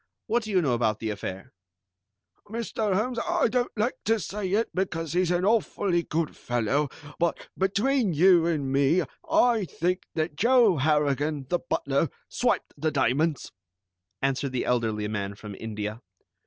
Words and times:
What 0.25 0.41
do 0.41 0.49
you 0.49 0.63
know 0.63 0.73
about 0.73 0.97
the 0.99 1.11
affair?" 1.11 1.53
"Mr. 2.49 2.95
Holmes, 2.95 3.19
I 3.19 3.47
don't 3.47 3.69
like 3.77 3.93
to 4.05 4.19
say 4.19 4.49
it, 4.53 4.71
because 4.73 5.13
he's 5.13 5.29
an 5.29 5.45
awfully 5.45 6.01
good 6.01 6.35
fellow, 6.35 6.89
but 7.19 7.47
between 7.55 8.11
you 8.15 8.47
and 8.47 8.71
me, 8.71 9.03
I 9.29 9.65
think 9.65 10.07
that 10.15 10.35
Joe 10.35 10.77
Harrigan, 10.77 11.45
the 11.49 11.59
butler, 11.59 12.09
swiped 12.27 12.73
the 12.75 12.89
diamonds," 12.89 13.51
answered 14.23 14.53
the 14.53 14.65
elderly 14.65 15.07
man 15.07 15.35
from 15.35 15.55
India. 15.59 16.01